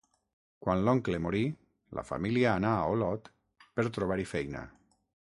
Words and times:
Quan 0.67 0.79
l'oncle 0.85 1.17
morí, 1.25 1.41
la 1.99 2.03
família 2.07 2.47
anà 2.53 2.71
a 2.77 2.87
Olot 2.93 3.29
per 3.75 3.85
trobar-hi 3.99 4.27
feina. 4.31 4.65